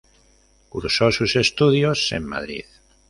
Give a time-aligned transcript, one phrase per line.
[0.69, 2.65] Cursó sus estudios en Madrid.